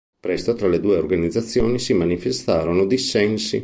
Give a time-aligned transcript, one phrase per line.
[0.19, 3.59] Presto tra le due organizzazioni si manifestarono dissensi.